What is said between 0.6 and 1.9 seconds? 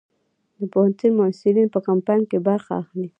پوهنتون محصلین په